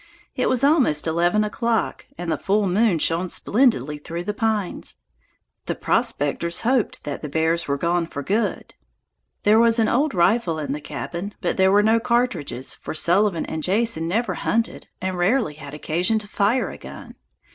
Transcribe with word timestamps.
It 0.35 0.49
was 0.49 0.63
almost 0.63 1.05
eleven 1.05 1.43
o'clock, 1.43 2.07
and 2.17 2.31
the 2.31 2.35
full 2.39 2.65
moon 2.65 2.97
shone 2.97 3.29
splendidly 3.29 3.99
through 3.99 4.23
the 4.23 4.33
pines. 4.33 4.97
The 5.67 5.75
prospectors 5.75 6.61
hoped 6.61 7.03
that 7.03 7.21
the 7.21 7.29
bears 7.29 7.67
were 7.67 7.77
gone 7.77 8.07
for 8.07 8.23
good. 8.23 8.73
There 9.43 9.59
was 9.59 9.77
an 9.77 9.87
old 9.87 10.15
rifle 10.15 10.57
in 10.57 10.71
the 10.71 10.81
cabin, 10.81 11.35
but 11.39 11.55
there 11.57 11.71
were 11.71 11.83
no 11.83 11.99
cartridges, 11.99 12.73
for 12.73 12.95
Sullivan 12.95 13.45
and 13.45 13.61
Jason 13.61 14.07
never 14.07 14.33
hunted 14.33 14.87
and 15.01 15.19
rarely 15.19 15.53
had 15.53 15.75
occasion 15.75 16.17
to 16.17 16.27
fire 16.27 16.71
a 16.71 16.79
gun. 16.79 17.13